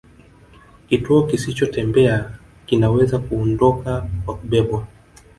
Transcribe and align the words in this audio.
Kitu 0.89 1.25
kisichotembea 1.27 2.31
kinaweza 2.65 3.19
kuondoka 3.19 4.07
kwa 4.25 4.35
kubebwa 4.37 4.87